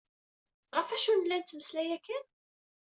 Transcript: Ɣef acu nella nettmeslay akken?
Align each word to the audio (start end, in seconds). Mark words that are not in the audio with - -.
Ɣef 0.75 0.89
acu 0.95 1.11
nella 1.13 1.37
nettmeslay 1.37 1.89
akken? 1.97 2.23